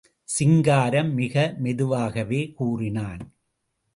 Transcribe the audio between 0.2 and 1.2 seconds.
சிங்காரம்...